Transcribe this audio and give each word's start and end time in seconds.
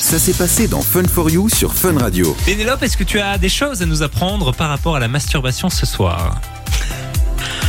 Ça 0.00 0.18
s'est 0.18 0.32
passé 0.32 0.66
dans 0.66 0.80
Fun 0.80 1.04
for 1.04 1.30
You 1.30 1.48
sur 1.48 1.74
Fun 1.74 1.96
Radio. 1.98 2.34
Pénélope, 2.46 2.82
est-ce 2.82 2.96
que 2.96 3.04
tu 3.04 3.20
as 3.20 3.36
des 3.36 3.50
choses 3.50 3.82
à 3.82 3.86
nous 3.86 4.02
apprendre 4.02 4.52
par 4.52 4.70
rapport 4.70 4.96
à 4.96 4.98
la 4.98 5.08
masturbation 5.08 5.68
ce 5.68 5.84
soir? 5.84 6.40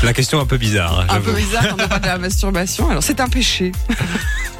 La 0.01 0.13
question 0.13 0.39
un 0.39 0.45
peu 0.45 0.57
bizarre. 0.57 1.05
Un 1.09 1.19
peu 1.19 1.33
bizarre 1.33 1.67
quand 1.67 1.83
on 1.83 1.87
parle 1.87 2.01
de 2.01 2.07
la 2.07 2.17
masturbation. 2.17 2.89
Alors, 2.89 3.03
c'est 3.03 3.19
un 3.19 3.27
péché. 3.27 3.73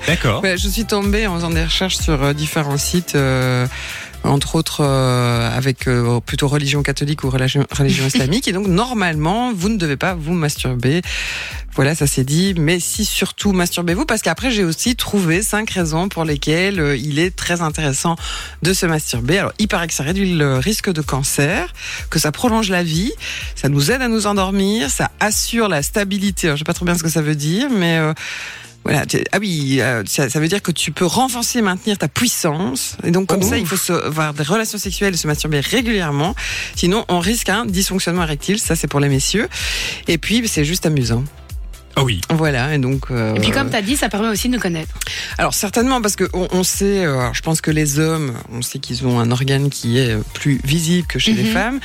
D'accord. 0.05 0.43
Je 0.57 0.67
suis 0.67 0.85
tombée 0.85 1.25
en 1.25 1.35
faisant 1.35 1.49
des 1.49 1.63
recherches 1.63 1.97
sur 1.97 2.21
euh, 2.21 2.33
différents 2.33 2.77
sites, 2.77 3.15
euh, 3.15 3.65
entre 4.23 4.55
autres 4.55 4.81
euh, 4.81 5.55
avec 5.55 5.87
euh, 5.87 6.19
plutôt 6.19 6.47
religion 6.47 6.83
catholique 6.83 7.23
ou 7.23 7.29
religion, 7.29 7.65
religion 7.71 8.05
islamique. 8.07 8.47
Et 8.47 8.51
donc, 8.51 8.67
normalement, 8.67 9.53
vous 9.53 9.69
ne 9.69 9.77
devez 9.77 9.97
pas 9.97 10.13
vous 10.13 10.33
masturber. 10.33 11.01
Voilà, 11.73 11.95
ça 11.95 12.05
c'est 12.05 12.23
dit. 12.23 12.53
Mais 12.57 12.79
si 12.79 13.05
surtout 13.05 13.53
masturbez-vous, 13.53 14.05
parce 14.05 14.21
qu'après 14.21 14.51
j'ai 14.51 14.63
aussi 14.63 14.95
trouvé 14.95 15.41
cinq 15.41 15.69
raisons 15.71 16.09
pour 16.09 16.25
lesquelles 16.25 16.79
euh, 16.79 16.97
il 16.97 17.19
est 17.19 17.35
très 17.35 17.61
intéressant 17.61 18.15
de 18.61 18.73
se 18.73 18.85
masturber. 18.85 19.39
Alors, 19.39 19.53
il 19.59 19.67
paraît 19.67 19.87
que 19.87 19.93
ça 19.93 20.03
réduit 20.03 20.33
le 20.33 20.57
risque 20.57 20.91
de 20.91 21.01
cancer, 21.01 21.73
que 22.09 22.19
ça 22.19 22.31
prolonge 22.31 22.69
la 22.69 22.83
vie, 22.83 23.13
ça 23.55 23.69
nous 23.69 23.91
aide 23.91 24.01
à 24.01 24.07
nous 24.07 24.27
endormir, 24.27 24.89
ça 24.89 25.11
assure 25.19 25.69
la 25.69 25.81
stabilité. 25.81 26.47
Alors, 26.47 26.57
je 26.57 26.61
sais 26.61 26.65
pas 26.65 26.73
trop 26.73 26.85
bien 26.85 26.95
ce 26.95 27.03
que 27.03 27.09
ça 27.09 27.21
veut 27.21 27.35
dire, 27.35 27.69
mais 27.69 27.97
euh, 27.97 28.13
voilà. 28.83 29.03
Ah 29.31 29.37
oui, 29.39 29.77
euh, 29.79 30.03
ça, 30.07 30.29
ça 30.29 30.39
veut 30.39 30.47
dire 30.47 30.61
que 30.61 30.71
tu 30.71 30.91
peux 30.91 31.05
renforcer 31.05 31.59
et 31.59 31.61
maintenir 31.61 31.97
ta 31.97 32.07
puissance. 32.07 32.97
Et 33.03 33.11
donc 33.11 33.27
comme 33.27 33.41
Oh. 33.43 33.47
ça, 33.49 33.57
il 33.57 33.65
faut 33.65 33.77
se, 33.77 33.93
avoir 33.93 34.33
des 34.33 34.43
relations 34.43 34.77
sexuelles 34.77 35.13
et 35.13 35.17
se 35.17 35.27
masturber 35.27 35.59
régulièrement. 35.59 36.35
Sinon, 36.75 37.05
on 37.07 37.19
risque 37.19 37.49
un 37.49 37.65
dysfonctionnement 37.65 38.23
érectile. 38.23 38.59
Ça, 38.59 38.75
c'est 38.75 38.87
pour 38.87 38.99
les 38.99 39.09
messieurs. 39.09 39.47
Et 40.07 40.17
puis, 40.17 40.47
c'est 40.47 40.65
juste 40.65 40.85
amusant. 40.85 41.23
Ah 41.95 42.03
oui. 42.03 42.21
Voilà. 42.29 42.73
Et 42.73 42.77
donc. 42.77 43.05
euh, 43.11 43.35
Et 43.35 43.39
puis 43.39 43.51
comme 43.51 43.69
tu 43.69 43.75
as 43.75 43.81
dit, 43.81 43.97
ça 43.97 44.09
permet 44.09 44.29
aussi 44.29 44.47
de 44.47 44.53
nous 44.53 44.59
connaître. 44.59 44.93
alors 45.37 45.53
certainement 45.53 46.01
parce 46.01 46.15
que 46.15 46.23
on, 46.33 46.63
sait, 46.63 47.05
euh, 47.05 47.19
alors, 47.19 47.33
je 47.33 47.41
pense 47.41 47.61
que 47.61 47.71
les 47.71 47.99
hommes, 47.99 48.33
on 48.51 48.61
sait 48.61 48.79
qu'ils 48.79 49.05
ont 49.05 49.19
un 49.19 49.31
organe 49.31 49.69
qui 49.69 49.97
est 49.97 50.11
euh, 50.11 50.21
plus 50.33 50.59
visible 50.63 51.07
que 51.07 51.19
chez 51.19 51.33
les 51.33 51.43
Mhm. 51.43 51.49
femmes. 51.51 51.79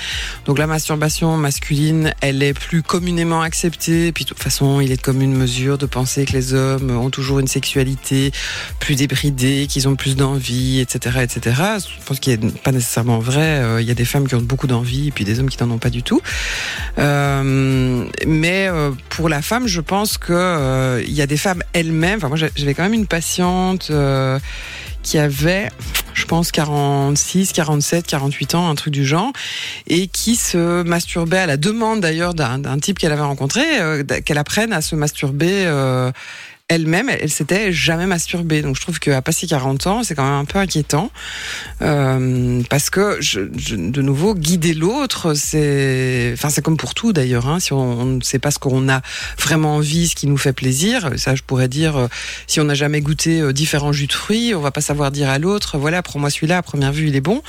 Donc 0.44 0.58
la 0.58 0.66
masturbation 0.66 1.36
masculine, 1.36 2.12
elle 2.20 2.42
est 2.42 2.54
plus 2.54 2.82
communément 2.82 3.42
acceptée. 3.42 4.12
Puis 4.12 4.24
de 4.24 4.28
toute 4.30 4.42
façon, 4.42 4.80
il 4.80 4.92
est 4.92 4.96
de 4.96 5.02
commune 5.02 5.34
mesure 5.34 5.78
de 5.78 5.86
penser 5.86 6.24
que 6.24 6.32
les 6.32 6.54
hommes 6.54 6.90
ont 6.96 7.10
toujours 7.10 7.38
une 7.40 7.48
sexualité 7.48 8.32
plus 8.80 8.94
débridée, 8.94 9.66
qu'ils 9.68 9.88
ont 9.88 9.96
plus 9.96 10.16
d'envie, 10.16 10.80
etc., 10.80 11.18
etc. 11.22 11.56
Je 12.00 12.04
pense 12.04 12.20
qu'il 12.20 12.38
n'est 12.38 12.50
pas 12.52 12.72
nécessairement 12.72 13.18
vrai. 13.18 13.40
Euh, 13.60 13.80
Il 13.80 13.88
y 13.88 13.90
a 13.90 13.94
des 13.94 14.04
femmes 14.04 14.26
qui 14.28 14.34
ont 14.34 14.40
beaucoup 14.42 14.66
d'envie 14.66 15.08
et 15.08 15.10
puis 15.10 15.24
des 15.24 15.40
hommes 15.40 15.50
qui 15.50 15.62
n'en 15.62 15.70
ont 15.72 15.78
pas 15.78 15.90
du 15.90 16.02
tout. 16.02 16.20
Euh, 16.98 18.04
mais 18.26 18.68
euh, 18.68 18.90
pour 19.10 19.28
la 19.28 19.42
femme, 19.42 19.66
je 19.66 19.80
pense 19.80 19.95
que 20.18 20.32
euh, 20.32 21.02
il 21.06 21.12
y 21.14 21.22
a 21.22 21.26
des 21.26 21.36
femmes 21.36 21.62
elles-mêmes. 21.72 22.18
Enfin, 22.18 22.28
moi, 22.28 22.36
j'a- 22.36 22.48
j'avais 22.56 22.74
quand 22.74 22.82
même 22.82 22.94
une 22.94 23.06
patiente 23.06 23.88
euh, 23.90 24.38
qui 25.02 25.18
avait, 25.18 25.70
je 26.14 26.24
pense, 26.24 26.50
46, 26.52 27.52
47, 27.52 28.06
48 28.06 28.54
ans, 28.56 28.68
un 28.68 28.74
truc 28.74 28.92
du 28.92 29.04
genre, 29.06 29.32
et 29.86 30.06
qui 30.08 30.36
se 30.36 30.82
masturbait 30.82 31.38
à 31.38 31.46
la 31.46 31.56
demande 31.56 32.00
d'ailleurs 32.00 32.34
d'un 32.34 32.58
d'un 32.58 32.78
type 32.78 32.98
qu'elle 32.98 33.12
avait 33.12 33.22
rencontré, 33.22 33.62
euh, 33.80 34.02
qu'elle 34.04 34.38
apprenne 34.38 34.72
à 34.72 34.80
se 34.82 34.96
masturber. 34.96 35.64
Elle-même, 36.68 37.08
elle, 37.08 37.18
elle 37.22 37.30
s'était 37.30 37.72
jamais 37.72 38.06
masturbée. 38.06 38.60
Donc 38.62 38.76
je 38.76 38.80
trouve 38.80 38.98
qu'à 38.98 39.22
passer 39.22 39.46
40 39.46 39.86
ans, 39.86 40.02
c'est 40.02 40.14
quand 40.14 40.24
même 40.24 40.32
un 40.40 40.44
peu 40.44 40.58
inquiétant. 40.58 41.10
Euh, 41.82 42.62
parce 42.68 42.90
que, 42.90 43.18
je, 43.20 43.40
je- 43.56 43.76
de 43.76 44.02
nouveau, 44.02 44.34
guider 44.34 44.74
l'autre, 44.74 45.34
c'est... 45.34 46.30
Enfin, 46.34 46.48
c'est 46.50 46.62
comme 46.62 46.76
pour 46.76 46.94
tout 46.94 47.12
d'ailleurs. 47.12 47.48
Hein, 47.48 47.60
si 47.60 47.72
on 47.72 48.04
ne 48.04 48.20
sait 48.20 48.38
pas 48.40 48.50
ce 48.50 48.58
qu'on 48.58 48.88
a 48.88 49.00
vraiment 49.38 49.76
envie, 49.76 50.08
ce 50.08 50.16
qui 50.16 50.26
nous 50.26 50.36
fait 50.36 50.52
plaisir, 50.52 51.10
ça 51.16 51.34
je 51.36 51.42
pourrais 51.42 51.68
dire, 51.68 51.96
euh, 51.96 52.08
si 52.48 52.58
on 52.60 52.64
n'a 52.64 52.74
jamais 52.74 53.00
goûté 53.00 53.40
euh, 53.40 53.52
différents 53.52 53.92
jus 53.92 54.06
de 54.08 54.12
fruits, 54.12 54.54
on 54.54 54.60
va 54.60 54.70
pas 54.72 54.80
savoir 54.80 55.10
dire 55.12 55.28
à 55.28 55.38
l'autre, 55.38 55.78
voilà, 55.78 56.02
prends-moi 56.02 56.30
celui-là, 56.30 56.58
à 56.58 56.62
première 56.62 56.92
vue, 56.92 57.06
il 57.08 57.16
est 57.16 57.20
bon. 57.20 57.42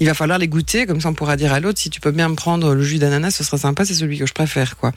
Il 0.00 0.06
va 0.06 0.14
falloir 0.14 0.38
les 0.38 0.48
goûter, 0.48 0.84
comme 0.86 1.00
ça 1.00 1.08
on 1.08 1.14
pourra 1.14 1.36
dire 1.36 1.52
à 1.54 1.60
l'autre, 1.60 1.78
si 1.78 1.88
tu 1.88 2.00
peux 2.00 2.10
bien 2.10 2.28
me 2.28 2.34
prendre 2.34 2.74
le 2.74 2.82
jus 2.82 2.98
d'ananas, 2.98 3.30
ce 3.30 3.44
serait 3.44 3.58
sympa, 3.58 3.84
c'est 3.86 3.94
celui 3.94 4.18
que 4.18 4.26
je 4.26 4.34
préfère. 4.34 4.76
quoi. 4.76 4.92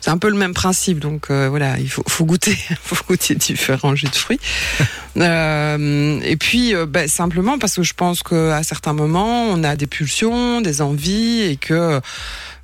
C'est 0.00 0.10
un 0.10 0.18
peu 0.18 0.28
le 0.30 0.36
même 0.36 0.54
principe, 0.54 1.00
donc 1.00 1.30
euh, 1.30 1.48
voilà, 1.48 1.78
il 1.80 1.90
faut, 1.90 2.02
faut 2.06 2.24
goûter, 2.24 2.56
goûter 3.08 3.34
différents 3.34 3.94
jus 3.94 4.06
de 4.06 4.16
fruits. 4.16 4.40
Euh, 5.16 6.20
et 6.22 6.36
puis, 6.36 6.76
euh, 6.76 6.86
bah, 6.86 7.08
simplement 7.08 7.58
parce 7.58 7.74
que 7.74 7.82
je 7.82 7.92
pense 7.92 8.22
qu'à 8.22 8.62
certains 8.62 8.92
moments, 8.92 9.46
on 9.46 9.64
a 9.64 9.74
des 9.74 9.88
pulsions, 9.88 10.60
des 10.60 10.80
envies, 10.80 11.40
et 11.40 11.56
que 11.56 12.00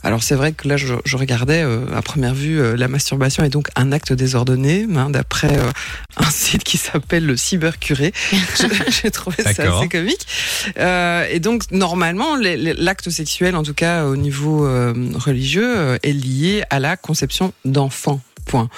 alors 0.05 0.23
c'est 0.23 0.35
vrai 0.35 0.53
que 0.53 0.69
là, 0.69 0.77
je, 0.77 0.95
je 1.07 1.17
regardais 1.17 1.63
euh, 1.63 1.87
à 1.97 2.03
première 2.03 2.35
vue, 2.35 2.61
euh, 2.61 2.77
la 2.77 2.89
masturbation 2.89 3.43
est 3.43 3.49
donc 3.49 3.69
un 3.75 3.91
acte 3.91 4.13
désordonné, 4.13 4.87
hein, 4.95 5.09
d'après 5.09 5.57
euh, 5.57 5.71
un 6.19 6.31
site 6.31 6.63
qui 6.63 6.77
s'appelle 6.77 7.25
le 7.25 7.39
cybercuré. 7.39 8.13
J'ai 9.03 9.11
trouvé 9.11 9.43
ça 9.43 9.51
assez 9.51 9.89
comique. 9.89 10.27
Euh, 10.79 11.27
et 11.31 11.41
donc 11.41 11.71
normalement, 11.71 12.37
l'acte 12.37 13.09
sexuel, 13.09 13.57
en 13.57 13.63
tout 13.63 13.73
cas 13.73 14.05
au 14.05 14.17
niveau 14.17 14.69
religieux, 15.15 15.99
est 16.03 16.13
lié 16.13 16.65
à 16.69 16.81
la 16.81 16.97
conception 16.97 17.55
d'enfants. 17.65 18.21
Point. 18.45 18.69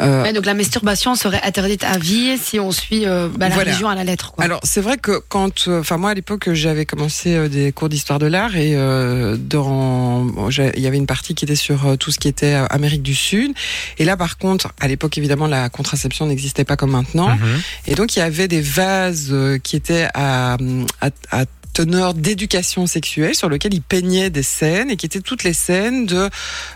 Euh, 0.00 0.22
Ouais, 0.22 0.32
donc 0.32 0.46
la 0.46 0.54
masturbation 0.54 1.14
serait 1.14 1.40
interdite 1.42 1.84
à 1.84 1.98
vie 1.98 2.36
si 2.38 2.58
on 2.60 2.70
suit 2.70 3.06
euh, 3.06 3.28
bah, 3.28 3.48
la 3.48 3.54
Voilà. 3.54 3.70
religion 3.70 3.88
à 3.88 3.94
la 3.94 4.04
lettre. 4.04 4.32
Quoi. 4.32 4.44
Alors 4.44 4.60
c'est 4.62 4.80
vrai 4.80 4.96
que 4.96 5.20
quand, 5.28 5.68
euh, 5.68 5.80
enfin 5.80 5.96
moi 5.96 6.10
à 6.10 6.14
l'époque 6.14 6.52
j'avais 6.52 6.86
commencé 6.86 7.34
euh, 7.34 7.48
des 7.48 7.72
cours 7.72 7.88
d'histoire 7.88 8.18
de 8.18 8.26
l'art 8.26 8.56
et 8.56 8.72
euh, 8.74 9.36
dans, 9.38 10.26
il 10.50 10.80
y 10.80 10.86
avait 10.86 10.96
une 10.96 11.06
partie 11.06 11.34
qui 11.34 11.44
était 11.44 11.54
sur 11.56 11.86
euh, 11.86 11.96
tout 11.96 12.10
ce 12.12 12.18
qui 12.18 12.28
était 12.28 12.54
euh, 12.54 12.66
Amérique 12.70 13.02
du 13.02 13.14
Sud 13.14 13.52
et 13.98 14.04
là 14.04 14.16
par 14.16 14.38
contre 14.38 14.72
à 14.80 14.88
l'époque 14.88 15.18
évidemment 15.18 15.46
la 15.46 15.68
contraception 15.68 16.26
n'existait 16.26 16.64
pas 16.64 16.76
comme 16.76 16.90
maintenant 16.92 17.30
Mhm. 17.30 17.60
et 17.86 17.94
donc 17.94 18.16
il 18.16 18.20
y 18.20 18.22
avait 18.22 18.48
des 18.48 18.60
vases 18.60 19.28
euh, 19.32 19.58
qui 19.58 19.76
étaient 19.76 20.08
à, 20.14 20.56
à, 21.00 21.08
à 21.30 21.44
teneur 21.72 22.14
d'éducation 22.14 22.86
sexuelle 22.86 23.34
sur 23.34 23.48
lequel 23.48 23.74
il 23.74 23.82
peignait 23.82 24.30
des 24.30 24.42
scènes 24.42 24.90
et 24.90 24.96
qui 24.96 25.06
étaient 25.06 25.20
toutes 25.20 25.44
les 25.44 25.52
scènes 25.54 26.06
de 26.06 26.28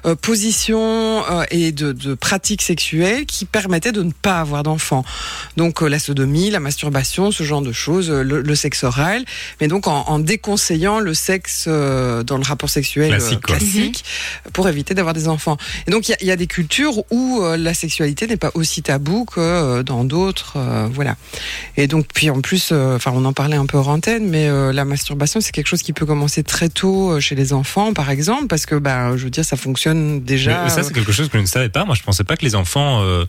euh, 0.07 0.15
position 0.15 1.23
euh, 1.31 1.45
et 1.51 1.73
de, 1.73 1.93
de 1.93 2.15
pratiques 2.15 2.63
sexuelles 2.63 3.27
qui 3.27 3.45
permettaient 3.45 3.93
de 3.93 4.03
ne 4.03 4.13
pas 4.13 4.41
avoir 4.41 4.63
d'enfants. 4.63 5.05
Donc 5.57 5.83
euh, 5.83 5.89
la 5.89 5.99
sodomie, 5.99 6.51
la 6.51 6.61
masturbation, 6.61 7.31
ce 7.31 7.43
genre 7.43 7.63
de 7.63 7.73
choses, 7.73 8.11
euh, 8.11 8.23
le, 8.23 8.41
le 8.41 8.55
sexe 8.55 8.85
oral, 8.85 9.25
mais 9.61 9.69
donc 9.69 9.87
en, 9.87 10.05
en 10.09 10.19
déconseillant 10.19 10.99
le 10.99 11.13
sexe 11.13 11.67
euh, 11.69 12.23
dans 12.23 12.39
le 12.39 12.45
rapport 12.45 12.71
sexuel 12.71 13.11
Classique, 13.11 13.41
classique 13.41 14.05
pour 14.53 14.69
éviter 14.69 14.95
d'avoir 14.95 15.15
des 15.15 15.29
enfants. 15.29 15.57
Et 15.87 15.91
donc 15.91 16.09
il 16.09 16.13
y 16.13 16.15
a, 16.15 16.19
il 16.23 16.27
y 16.27 16.31
a 16.31 16.37
des 16.37 16.47
cultures 16.47 17.05
où 17.11 17.43
euh, 17.43 17.57
la 17.57 17.75
sexualité 17.75 18.27
n'est 18.27 18.37
pas 18.39 18.51
aussi 18.55 18.83
tabou 18.83 19.25
que 19.27 19.41
euh, 19.41 19.83
dans 19.83 20.05
d'autres, 20.05 20.55
euh, 20.57 20.89
voilà. 20.91 21.17
Et 21.77 21.87
donc 21.87 22.07
puis 22.15 22.31
en 22.31 22.41
plus, 22.41 22.71
euh, 22.73 22.97
enfin 22.97 23.13
on 23.15 23.25
en 23.27 23.33
parlait 23.35 23.57
un 23.59 23.67
peu 23.67 23.77
hors 23.77 23.89
antenne, 23.89 24.27
mais 24.27 24.49
euh, 24.49 24.73
la 24.73 24.86
masturbation 24.87 25.41
c'est 25.41 25.53
quelque 25.53 25.67
chose 25.67 25.83
qui 25.83 25.93
peut 25.93 26.07
commencer 26.07 26.43
très 26.43 26.69
tôt 26.69 27.11
euh, 27.13 27.21
chez 27.21 27.35
les 27.35 27.53
enfants, 27.53 27.93
par 27.93 28.09
exemple, 28.11 28.47
parce 28.47 28.65
que 28.67 28.75
bah 28.77 29.17
je 29.17 29.25
veux 29.25 29.31
dire 29.31 29.45
ça 29.45 29.57
fonctionne 29.57 30.21
déjà. 30.23 30.59
Mais, 30.59 30.65
mais 30.65 30.71
ça, 30.71 30.83
c'est 30.83 30.93
quelque 30.95 31.13
chose 31.13 31.29
que 31.29 31.37
je 31.39 31.43
ne 31.43 31.47
savais 31.47 31.69
pas. 31.69 31.85
Moi, 31.85 31.95
je 31.95 32.03
pensais 32.03 32.25
pas 32.25 32.37
que 32.37 32.45
les 32.45 32.55
enfants. 32.55 33.03
euh, 33.03 33.25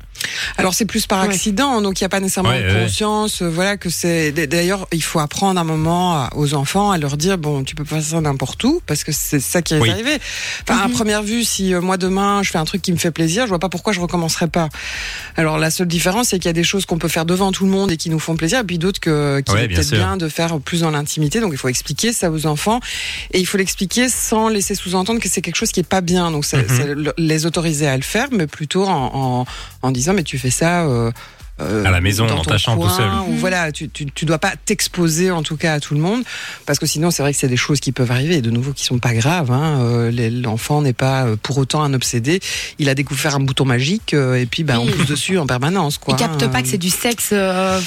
Alors 0.57 0.73
c'est 0.73 0.85
plus 0.85 1.05
par 1.07 1.21
Ouais. 1.23 1.25
accident, 1.33 1.81
donc 1.81 1.99
il 1.99 2.03
n'y 2.03 2.05
a 2.05 2.09
pas 2.09 2.19
nécessairement 2.19 2.49
Ouais, 2.51 2.83
conscience. 2.83 3.41
euh, 3.41 3.49
Voilà 3.49 3.77
que 3.77 3.89
c'est. 3.89 4.31
D'ailleurs, 4.31 4.87
il 4.93 5.03
faut 5.03 5.19
apprendre 5.19 5.59
un 5.59 5.63
moment 5.63 6.29
aux 6.35 6.53
enfants 6.53 6.91
à 6.91 6.97
leur 6.97 7.17
dire 7.17 7.37
bon, 7.37 7.63
tu 7.63 7.75
peux 7.75 7.83
pas 7.83 7.95
faire 7.95 8.03
ça 8.03 8.21
n'importe 8.21 8.63
où 8.63 8.81
parce 8.85 9.03
que 9.03 9.11
c'est 9.11 9.39
ça 9.39 9.61
qui 9.61 9.73
est 9.73 9.79
Oui. 9.79 9.89
arrivé. 9.89 10.17
Enfin, 10.67 10.81
à 10.83 10.87
Mhm. 10.87 10.93
première 10.93 11.23
vue, 11.23 11.43
si 11.43 11.73
euh, 11.73 11.81
moi 11.81 11.97
demain 11.97 12.43
je 12.43 12.51
fais 12.51 12.57
un 12.59 12.65
truc 12.65 12.81
qui 12.81 12.91
me 12.91 12.97
fait 12.97 13.11
plaisir, 13.11 13.43
je 13.43 13.49
vois 13.49 13.59
pas 13.59 13.69
pourquoi 13.69 13.93
je 13.93 13.99
recommencerai 13.99 14.47
pas. 14.47 14.69
Alors 15.35 15.57
la 15.57 15.71
seule 15.71 15.87
différence, 15.87 16.29
c'est 16.29 16.37
qu'il 16.39 16.45
y 16.47 16.49
a 16.49 16.53
des 16.53 16.63
choses 16.63 16.85
qu'on 16.85 16.97
peut 16.97 17.07
faire 17.07 17.25
devant 17.25 17.51
tout 17.51 17.65
le 17.65 17.71
monde 17.71 17.91
et 17.91 17.97
qui 17.97 18.09
nous 18.09 18.19
font 18.19 18.35
plaisir, 18.35 18.59
et 18.59 18.63
puis 18.63 18.77
d'autres 18.77 18.99
que 18.99 19.39
qui 19.41 19.53
bien 19.55 19.67
peut-être 19.67 19.91
bien 19.91 20.17
de 20.17 20.27
faire 20.29 20.59
plus 20.59 20.81
dans 20.81 20.91
l'intimité. 20.91 21.39
Donc 21.47 21.53
il 21.53 21.57
faut 21.57 21.69
expliquer 21.69 22.11
ça 22.13 22.29
aux 22.29 22.45
enfants 22.45 22.79
et 23.31 23.39
il 23.39 23.45
faut 23.45 23.57
l'expliquer 23.57 24.09
sans 24.09 24.49
laisser 24.49 24.75
sous-entendre 24.75 25.21
que 25.21 25.29
c'est 25.29 25.41
quelque 25.41 25.55
chose 25.55 25.71
qui 25.71 25.79
est 25.79 25.87
pas 25.87 26.01
bien. 26.01 26.29
Donc 26.31 26.43
c'est 26.45 26.57
Mhm. 26.57 27.13
les 27.17 27.45
autoriser 27.45 27.87
à 27.87 27.95
le 27.95 28.03
faire, 28.03 28.27
mais 28.31 28.47
plutôt 28.47 28.85
en, 28.85 29.11
en, 29.13 29.45
en 29.81 29.91
disant 29.91 30.13
mais 30.13 30.23
tu 30.23 30.37
fais 30.37 30.51
ça. 30.51 30.85
euh, 30.85 31.11
euh, 31.61 31.83
À 31.85 31.91
la 31.91 32.01
maison, 32.01 32.25
dans 32.27 32.35
dans 32.37 32.43
ta 32.43 32.57
chambre, 32.57 32.83
tout 32.83 32.87
coin, 32.89 32.97
seul. 32.97 33.09
Ou 33.29 33.33
Mhm. 33.33 33.37
voilà, 33.39 33.71
tu, 33.71 33.89
tu, 33.89 34.05
tu 34.05 34.25
dois 34.25 34.37
pas 34.37 34.53
t'exposer 34.65 35.31
en 35.31 35.41
tout 35.43 35.57
cas 35.57 35.73
à 35.73 35.79
tout 35.79 35.93
le 35.93 35.99
monde, 35.99 36.23
parce 36.65 36.79
que 36.79 36.85
sinon 36.85 37.11
c'est 37.11 37.23
vrai 37.23 37.33
que 37.33 37.39
c'est 37.39 37.47
des 37.47 37.57
choses 37.57 37.79
qui 37.79 37.91
peuvent 37.91 38.11
arriver 38.11 38.35
et 38.37 38.41
de 38.41 38.51
nouveau 38.51 38.73
qui 38.73 38.83
sont 38.83 38.99
pas 38.99 39.13
graves. 39.13 39.51
Hein. 39.51 39.79
Euh, 39.81 40.11
L'enfant 40.31 40.81
n'est 40.81 40.93
pas 40.93 41.25
euh, 41.25 41.35
pour 41.41 41.57
autant 41.57 41.81
un 41.83 41.93
obsédé. 41.93 42.39
Il 42.79 42.89
a 42.89 42.95
découvert 42.95 43.35
un 43.35 43.39
bouton 43.39 43.65
magique 43.65 44.13
euh, 44.13 44.35
et 44.35 44.45
puis 44.45 44.63
bah, 44.63 44.79
on 44.79 44.85
Oui. 44.85 44.91
pousse 44.91 45.07
dessus 45.07 45.37
en 45.37 45.45
permanence. 45.47 45.97
Quoi, 45.97 46.15
Ils 46.15 46.19
captent 46.19 46.43
hein. 46.43 46.49
pas 46.49 46.61
que 46.61 46.67
c'est 46.67 46.77
du 46.77 46.89
sexe. 46.89 47.29
euh, 47.31 47.79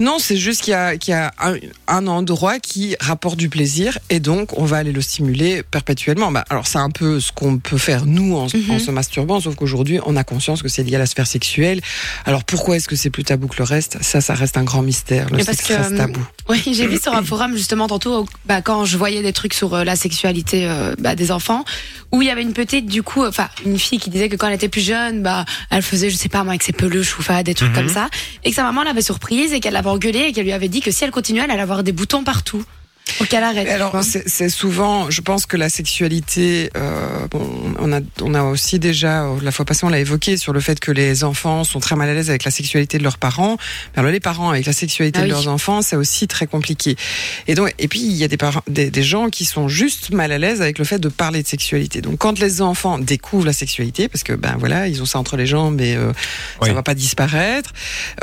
Non, 0.00 0.18
c'est 0.18 0.36
juste 0.36 0.62
qu'il 0.62 0.72
y 0.72 0.74
a, 0.74 0.96
qu'il 0.96 1.12
y 1.12 1.14
a 1.14 1.32
un, 1.40 1.54
un 1.88 2.06
endroit 2.06 2.58
qui 2.58 2.96
rapporte 3.00 3.36
du 3.36 3.48
plaisir 3.48 3.98
et 4.10 4.20
donc 4.20 4.58
on 4.58 4.64
va 4.64 4.76
aller 4.78 4.92
le 4.92 5.00
stimuler 5.00 5.62
perpétuellement. 5.62 6.30
Bah, 6.32 6.44
alors 6.50 6.66
c'est 6.66 6.78
un 6.78 6.90
peu 6.90 7.20
ce 7.20 7.32
qu'on 7.32 7.58
peut 7.58 7.78
faire 7.78 8.04
nous 8.06 8.36
en, 8.36 8.46
Mhm. 8.46 8.70
en 8.70 8.78
se 8.78 8.90
masturbant, 8.90 9.40
sauf 9.40 9.54
qu'aujourd'hui 9.54 9.98
on 10.06 10.16
a 10.16 10.24
conscience 10.24 10.62
que 10.62 10.68
c'est 10.68 10.82
lié 10.82 10.96
à 10.96 10.98
la 10.98 11.06
sphère 11.06 11.26
sexuelle. 11.26 11.80
Alors 12.24 12.44
pourquoi 12.44 12.76
est-ce 12.76 12.88
que 12.88 12.96
c'est 12.96 13.05
c'est 13.06 13.10
plus 13.10 13.22
tabou 13.22 13.46
que 13.46 13.54
le 13.58 13.62
reste. 13.62 13.98
Ça, 14.02 14.20
ça 14.20 14.34
reste 14.34 14.56
un 14.56 14.64
grand 14.64 14.82
mystère. 14.82 15.30
Le 15.30 15.36
Mais 15.36 15.44
parce 15.44 15.58
sexe 15.58 15.68
que, 15.68 15.74
reste 15.74 15.92
euh, 15.92 15.96
tabou. 15.96 16.18
Oui, 16.48 16.60
j'ai 16.72 16.88
vu 16.88 16.98
sur 16.98 17.14
un 17.14 17.22
forum 17.22 17.56
justement 17.56 17.86
tantôt, 17.86 18.26
bah, 18.46 18.62
quand 18.62 18.84
je 18.84 18.96
voyais 18.98 19.22
des 19.22 19.32
trucs 19.32 19.54
sur 19.54 19.74
euh, 19.74 19.84
la 19.84 19.94
sexualité 19.94 20.66
euh, 20.68 20.96
bah, 20.98 21.14
des 21.14 21.30
enfants, 21.30 21.64
où 22.10 22.20
il 22.20 22.26
y 22.26 22.30
avait 22.32 22.42
une 22.42 22.52
petite, 22.52 22.86
du 22.86 23.04
coup, 23.04 23.24
enfin 23.24 23.48
une 23.64 23.78
fille 23.78 24.00
qui 24.00 24.10
disait 24.10 24.28
que 24.28 24.34
quand 24.34 24.48
elle 24.48 24.54
était 24.54 24.68
plus 24.68 24.84
jeune, 24.84 25.22
bah, 25.22 25.44
elle 25.70 25.82
faisait, 25.82 26.10
je 26.10 26.16
sais 26.16 26.28
pas 26.28 26.42
moi, 26.42 26.50
avec 26.52 26.64
ses 26.64 26.72
peluches 26.72 27.16
ou 27.16 27.20
enfin, 27.20 27.44
des 27.44 27.54
trucs 27.54 27.70
Mhm. 27.70 27.74
comme 27.76 27.88
ça, 27.88 28.08
et 28.42 28.50
que 28.50 28.56
sa 28.56 28.64
maman 28.64 28.82
l'avait 28.82 29.02
surprise 29.02 29.52
et 29.52 29.60
qu'elle 29.60 29.74
l'avait 29.74 29.88
engueulée 29.88 30.26
et 30.28 30.32
qu'elle 30.32 30.46
lui 30.46 30.52
avait 30.52 30.68
dit 30.68 30.80
que 30.80 30.90
si 30.90 31.04
elle 31.04 31.12
continuait, 31.12 31.42
elle 31.44 31.50
allait 31.52 31.62
avoir 31.62 31.84
des 31.84 31.92
boutons 31.92 32.24
partout. 32.24 32.64
Pour 33.18 33.28
qu'elle 33.28 33.42
arrête. 33.44 33.66
tu 33.66 33.72
Alors, 33.72 34.02
c'est 34.02 34.28
c'est 34.28 34.48
souvent, 34.48 35.10
je 35.10 35.20
pense 35.20 35.46
que 35.46 35.56
la 35.56 35.68
sexualité, 35.68 36.70
euh, 36.76 37.26
bon, 37.30 37.48
on 37.78 37.92
a, 37.92 38.00
on 38.22 38.34
a 38.34 38.42
aussi 38.44 38.78
déjà, 38.78 39.26
la 39.42 39.52
fois 39.52 39.64
passée, 39.64 39.84
on 39.84 39.88
l'a 39.88 40.00
évoqué 40.00 40.36
sur 40.36 40.52
le 40.52 40.60
fait 40.60 40.78
que 40.80 40.92
les 40.92 41.24
enfants 41.24 41.64
sont 41.64 41.80
très 41.80 41.96
mal 41.96 42.08
à 42.08 42.14
l'aise 42.14 42.28
avec 42.30 42.44
la 42.44 42.50
sexualité 42.50 42.98
de 42.98 43.02
leurs 43.02 43.18
parents. 43.18 43.56
Mais 43.94 44.00
alors, 44.00 44.10
les 44.12 44.20
parents 44.20 44.50
avec 44.50 44.66
la 44.66 44.72
sexualité 44.72 45.20
Ah 45.20 45.22
de 45.22 45.26
oui. 45.28 45.32
leurs 45.32 45.48
enfants, 45.48 45.82
c'est 45.82 45.96
aussi 45.96 46.28
très 46.28 46.46
compliqué. 46.46 46.96
Et 47.46 47.54
donc, 47.54 47.74
et 47.78 47.88
puis, 47.88 48.00
il 48.00 48.12
y 48.12 48.24
a 48.24 48.28
des 48.28 48.36
parents, 48.36 48.62
des, 48.68 48.90
des 48.90 49.02
gens 49.02 49.28
qui 49.30 49.44
sont 49.44 49.68
juste 49.68 50.10
mal 50.10 50.32
à 50.32 50.38
l'aise 50.38 50.60
avec 50.60 50.78
le 50.78 50.84
fait 50.84 50.98
de 50.98 51.08
parler 51.08 51.42
de 51.42 51.48
sexualité. 51.48 52.00
Donc, 52.00 52.18
quand 52.18 52.38
les 52.38 52.60
enfants 52.62 52.98
découvrent 52.98 53.46
la 53.46 53.52
sexualité, 53.52 54.08
parce 54.08 54.22
que, 54.24 54.32
ben 54.34 54.56
voilà, 54.58 54.88
ils 54.88 55.00
ont 55.02 55.06
ça 55.06 55.18
entre 55.18 55.36
les 55.36 55.46
jambes 55.46 55.80
et 55.80 55.94
euh, 55.96 56.12
Oui. 56.60 56.68
ça 56.68 56.74
va 56.74 56.82
pas 56.82 56.94
disparaître. 56.94 57.72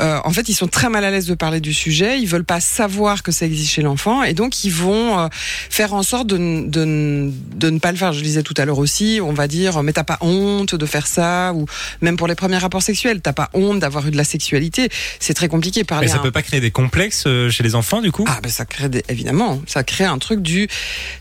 Euh, 0.00 0.20
en 0.24 0.30
fait, 0.30 0.48
ils 0.48 0.54
sont 0.54 0.68
très 0.68 0.88
mal 0.88 1.04
à 1.04 1.10
l'aise 1.10 1.26
de 1.26 1.34
parler 1.34 1.60
du 1.60 1.72
sujet. 1.74 2.20
Ils 2.20 2.26
veulent 2.28 2.44
pas 2.44 2.60
savoir 2.60 3.22
que 3.22 3.32
ça 3.32 3.46
existe 3.46 3.72
chez 3.72 3.82
l'enfant, 3.82 4.22
et 4.22 4.34
donc 4.34 4.64
ils 4.64 4.70
vont 4.70 4.83
euh, 4.92 5.28
faire 5.32 5.94
en 5.94 6.02
sorte 6.02 6.26
de, 6.26 6.36
de, 6.66 7.30
de 7.56 7.70
ne 7.70 7.78
pas 7.78 7.92
le 7.92 7.98
faire. 7.98 8.12
Je 8.12 8.18
le 8.18 8.24
disais 8.24 8.42
tout 8.42 8.54
à 8.56 8.64
l'heure 8.64 8.78
aussi. 8.78 9.20
On 9.22 9.32
va 9.32 9.48
dire, 9.48 9.82
mais 9.82 9.92
t'as 9.92 10.04
pas 10.04 10.18
honte 10.20 10.74
de 10.74 10.86
faire 10.86 11.06
ça, 11.06 11.52
ou 11.54 11.66
même 12.00 12.16
pour 12.16 12.26
les 12.26 12.34
premiers 12.34 12.58
rapports 12.58 12.82
sexuels, 12.82 13.20
t'as 13.20 13.32
pas 13.32 13.50
honte 13.54 13.78
d'avoir 13.80 14.06
eu 14.06 14.10
de 14.10 14.16
la 14.16 14.24
sexualité. 14.24 14.88
C'est 15.20 15.34
très 15.34 15.48
compliqué. 15.48 15.84
Parler 15.84 16.06
Mais 16.06 16.12
ça 16.12 16.18
un- 16.18 16.22
peut 16.22 16.30
pas 16.32 16.42
créer 16.42 16.60
des 16.60 16.70
complexes 16.70 17.24
euh, 17.26 17.50
chez 17.50 17.62
les 17.62 17.74
enfants, 17.74 18.00
du 18.00 18.12
coup? 18.12 18.24
Ah 18.28 18.38
ben 18.42 18.50
ça 18.50 18.64
crée 18.64 18.88
des, 18.88 19.04
évidemment, 19.08 19.60
ça 19.66 19.84
crée 19.84 20.04
un 20.04 20.18
truc 20.18 20.40
du 20.42 20.68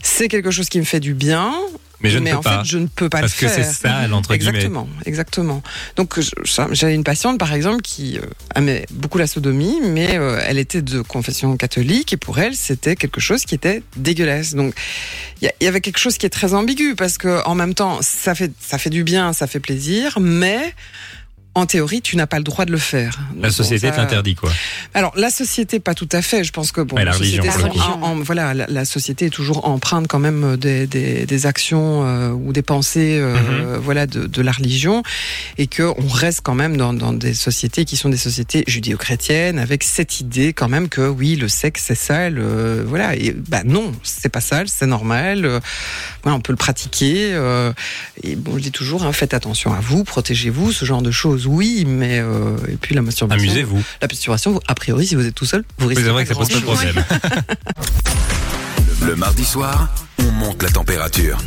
c'est 0.02 0.28
quelque 0.28 0.52
chose 0.52 0.70
qui 0.70 0.80
me 0.80 0.84
fait 0.86 1.00
du 1.00 1.14
bien, 1.14 1.54
Mais 2.04 2.10
je 2.10 2.20
ne 2.20 2.30
peux 2.30 2.36
en 2.38 2.42
pas. 2.42 2.60
fait 2.60 2.66
je 2.66 2.78
ne 2.78 2.88
peux 2.88 3.10
pas 3.10 3.22
Parce 3.22 3.34
le 3.42 3.48
que 3.48 3.52
faire. 3.54 3.66
c'est 3.66 3.72
sale, 3.72 4.14
entre 4.14 4.36
guillemets. 4.36 4.58
Exactement, 4.58 4.90
exactement. 5.06 5.64
Donc 5.96 6.20
j'avais 6.72 6.94
une 6.96 7.04
patiente 7.04 7.40
par 7.40 7.54
exemple 7.54 7.82
qui 7.82 8.18
euh, 8.18 8.22
aimait 8.56 8.86
beaucoup 8.92 9.18
la 9.18 9.28
sodomie, 9.28 9.80
mais 9.82 10.18
euh, 10.18 10.40
elle 10.46 10.58
était 10.58 10.82
de 10.82 11.02
confession 11.02 11.56
catholique 11.58 12.12
et 12.14 12.18
pour 12.18 12.40
elle 12.40 12.56
c'était 12.56 12.96
quelque 12.96 13.22
chose 13.22 13.46
qui 13.46 13.56
était 13.56 13.84
dégueulasse. 13.96 14.54
Donc 14.54 14.74
il 15.42 15.50
y, 15.62 15.64
y 15.66 15.68
avait 15.68 15.82
quelque 15.82 16.00
chose 16.00 16.18
qui 16.18 16.26
est 16.26 16.30
très 16.30 16.54
ambigu 16.54 16.96
parce 16.96 17.18
que 17.18 17.44
en 17.46 17.56
même 17.56 17.74
temps 17.74 18.00
ça 18.02 18.36
fait 18.36 18.52
ça 18.60 18.78
fait 18.78 18.90
du 18.90 19.04
bien, 19.04 19.32
ça 19.34 19.48
fait 19.48 19.60
plaisir, 19.62 20.20
mais 20.20 20.74
en 21.56 21.66
théorie, 21.68 22.02
tu 22.02 22.18
n'as 22.18 22.26
pas 22.28 22.38
le 22.38 22.44
droit 22.44 22.66
de 22.66 22.72
le 22.72 22.78
faire. 22.80 23.20
La 23.38 23.50
Donc, 23.50 23.52
société 23.56 23.88
bon, 23.88 23.94
ça- 23.96 24.02
t'interdit, 24.02 24.34
quoi. 24.36 24.52
alors 24.96 25.14
la 25.16 25.30
société, 25.30 25.80
pas 25.80 25.94
tout 25.94 26.10
à 26.12 26.22
fait. 26.24 26.44
Je 26.44 26.52
pense 26.52 26.72
que 26.72 26.82
bon, 26.82 26.96
Ouais, 26.96 27.06
la 27.06 27.12
la 27.12 27.18
religion, 27.18 27.44
société, 27.44 27.80
en- 27.80 28.02
en- 28.02 28.16
voilà, 28.22 28.54
la, 28.56 28.66
la 28.68 28.86
société 28.86 29.26
est 29.28 29.30
toujours 29.30 29.68
empreinte 29.68 30.08
quand 30.08 30.18
même 30.20 30.58
des, 30.58 30.88
des, 30.88 31.26
des 31.28 31.46
actions 31.46 32.06
euh, 32.08 32.32
ou 32.32 32.54
des 32.54 32.64
pensées, 32.64 33.18
euh, 33.20 33.78
voilà, 33.82 34.08
de, 34.08 34.26
de 34.26 34.42
la 34.42 34.52
religion, 34.52 35.04
et 35.58 35.68
que 35.68 35.84
on 35.84 36.08
reste 36.08 36.42
quand 36.44 36.56
même 36.56 36.76
dans, 36.76 36.94
dans 36.94 37.14
des 37.14 37.34
sociétés 37.36 37.86
qui 37.86 37.98
sont 37.98 38.10
des 38.10 38.18
sociétés 38.18 38.64
judéo-chrétiennes, 38.68 39.60
avec 39.60 39.84
cette 39.84 40.20
idée 40.20 40.54
quand 40.54 40.70
même 40.70 40.90
que 40.90 41.08
oui, 41.08 41.36
le 41.36 41.48
sexe 41.48 41.84
c'est 41.88 41.96
sale, 41.96 42.40
euh, 42.40 42.84
voilà. 42.88 43.16
Et 43.16 43.32
bah 43.32 43.62
non, 43.64 43.92
c'est 44.04 44.30
pas 44.30 44.42
sale, 44.42 44.68
c'est 44.70 44.88
normal. 44.88 45.46
euh, 45.46 45.60
voilà, 46.24 46.36
on 46.38 46.42
peut 46.42 46.54
le 46.54 46.58
pratiquer. 46.58 47.34
et 48.24 48.36
bon, 48.36 48.58
je 48.58 48.64
dis 48.64 48.72
toujours, 48.72 49.04
hein, 49.06 49.12
faites 49.14 49.34
attention 49.34 49.74
à 49.74 49.80
vous, 49.82 50.04
protégez-vous, 50.04 50.72
ce 50.72 50.86
genre 50.86 51.02
de 51.02 51.12
choses, 51.12 51.43
oui, 51.46 51.86
mais 51.88 52.20
euh, 52.20 52.58
et 52.70 52.76
puis 52.76 52.96
la 52.96 53.02
masturbation. 53.02 53.44
Amusez-vous. 53.44 53.84
La 54.02 54.08
masturbation, 54.08 54.60
a 54.68 54.76
priori, 54.76 55.08
si 55.08 55.16
vous 55.16 55.26
êtes 55.26 55.36
tout 55.36 55.46
seul, 55.46 55.64
vous 55.78 55.88
Oui, 55.88 55.96
risquez 55.96 56.04
C'est 56.06 56.12
vrai 56.12 56.24
que 56.24 56.30
ça 56.30 56.36
pas 56.36 56.42
pose 56.42 56.50
pas 56.50 56.60
de 56.60 56.64
problème. 56.64 57.04
Le 59.06 59.16
mardi 59.16 59.44
soir, 59.44 59.90
on 60.20 60.32
monte 60.32 60.64
la 60.64 60.70
température. 60.70 61.38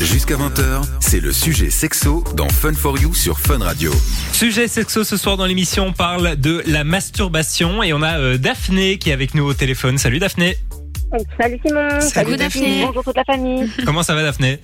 Jusqu'à 0.00 0.36
20h, 0.36 0.82
c'est 1.00 1.20
le 1.20 1.32
sujet 1.32 1.70
sexo 1.70 2.24
dans 2.34 2.48
Fun 2.48 2.72
for 2.72 2.98
You 2.98 3.14
sur 3.14 3.38
Fun 3.38 3.58
Radio. 3.58 3.92
Sujet 4.32 4.68
sexo 4.68 5.04
ce 5.04 5.16
soir 5.16 5.36
dans 5.36 5.46
l'émission, 5.46 5.88
on 5.88 5.92
parle 5.92 6.36
de 6.36 6.62
la 6.66 6.82
masturbation 6.82 7.82
et 7.82 7.92
on 7.92 8.02
a 8.02 8.18
euh, 8.18 8.38
Daphné 8.38 8.98
qui 8.98 9.10
est 9.10 9.12
avec 9.12 9.34
nous 9.34 9.44
au 9.44 9.54
téléphone. 9.54 9.98
Salut 9.98 10.18
Daphné. 10.18 10.56
Salut 11.38 11.60
Simon. 11.64 12.00
Salut, 12.00 12.36
Daphné. 12.36 12.84
Bonjour 12.86 13.04
toute 13.04 13.16
la 13.16 13.24
famille. 13.24 13.70
Comment 13.84 14.02
ça 14.02 14.14
va 14.14 14.22
Daphné? 14.22 14.58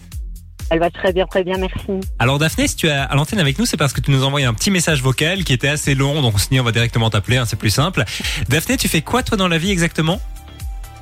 Elle 0.70 0.78
va 0.78 0.90
très 0.90 1.12
bien, 1.12 1.26
très 1.26 1.42
bien, 1.42 1.56
merci. 1.58 2.00
Alors 2.20 2.38
Daphné, 2.38 2.68
si 2.68 2.76
tu 2.76 2.86
es 2.86 2.90
à 2.92 3.12
l'antenne 3.14 3.40
avec 3.40 3.58
nous, 3.58 3.66
c'est 3.66 3.76
parce 3.76 3.92
que 3.92 4.00
tu 4.00 4.10
nous 4.12 4.22
envoyé 4.24 4.46
un 4.46 4.54
petit 4.54 4.70
message 4.70 5.02
vocal 5.02 5.42
qui 5.44 5.52
était 5.52 5.68
assez 5.68 5.94
long, 5.96 6.22
donc 6.22 6.34
on 6.34 6.38
se 6.38 6.48
dit 6.48 6.60
on 6.60 6.64
va 6.64 6.70
directement 6.72 7.10
t'appeler, 7.10 7.38
hein, 7.38 7.44
c'est 7.44 7.58
plus 7.58 7.70
simple. 7.70 8.04
Daphné, 8.48 8.76
tu 8.76 8.86
fais 8.88 9.02
quoi 9.02 9.22
toi 9.24 9.36
dans 9.36 9.48
la 9.48 9.58
vie 9.58 9.72
exactement? 9.72 10.20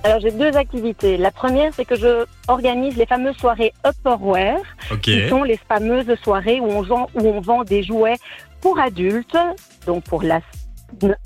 Alors 0.04 0.20
j'ai 0.20 0.30
deux 0.30 0.56
activités. 0.56 1.16
La 1.18 1.30
première, 1.30 1.72
c'est 1.74 1.84
que 1.84 1.96
je 1.96 2.24
organise 2.46 2.96
les 2.96 3.04
fameuses 3.04 3.36
soirées 3.36 3.74
Upperware, 3.86 4.60
Ok. 4.90 5.00
qui 5.00 5.28
sont 5.28 5.42
les 5.42 5.58
fameuses 5.68 6.14
soirées 6.22 6.60
où 6.60 6.66
on, 6.70 6.82
vend, 6.82 7.08
où 7.14 7.26
on 7.28 7.40
vend 7.40 7.64
des 7.64 7.82
jouets 7.82 8.16
pour 8.62 8.78
adultes, 8.78 9.36
donc 9.86 10.04
pour 10.04 10.22
la 10.22 10.40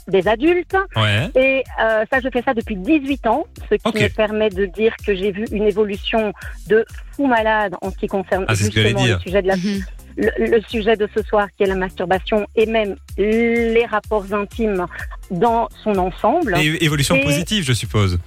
des 0.08 0.26
adultes. 0.28 0.76
Ouais. 0.96 1.30
Et 1.34 1.62
euh, 1.80 2.04
ça, 2.10 2.20
je 2.22 2.28
fais 2.32 2.42
ça 2.42 2.54
depuis 2.54 2.76
18 2.76 3.26
ans, 3.26 3.44
ce 3.70 3.76
qui 3.76 4.02
me 4.02 4.08
permet 4.08 4.50
de 4.50 4.66
dire 4.66 4.94
que 5.06 5.14
j'ai 5.14 5.32
vu 5.32 5.44
une 5.52 5.64
évolution 5.64 6.32
de 6.68 6.84
fou 7.16 7.26
malade 7.26 7.74
en 7.80 7.90
ce 7.90 7.96
qui 7.96 8.06
concerne 8.06 8.44
Ah, 8.48 8.54
justement 8.54 9.04
le 9.06 9.18
sujet 9.20 9.42
de 9.42 9.48
la 9.48 9.56
Mhm. 9.56 9.80
le, 10.16 10.30
le 10.56 10.60
sujet 10.68 10.96
de 10.96 11.08
ce 11.14 11.22
soir 11.22 11.48
qui 11.56 11.62
est 11.62 11.66
la 11.66 11.74
masturbation 11.74 12.46
et 12.56 12.66
même 12.66 12.96
les 13.16 13.86
rapports 13.86 14.26
intimes 14.32 14.86
dans 15.30 15.68
son 15.82 15.96
ensemble. 15.96 16.56
Et 16.58 16.84
évolution 16.84 17.14
Et- 17.16 17.22
positive, 17.24 17.64
je 17.64 17.72
suppose. 17.72 18.18